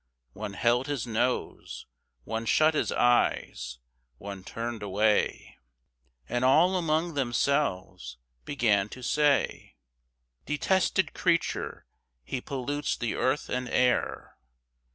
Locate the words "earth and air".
13.13-14.37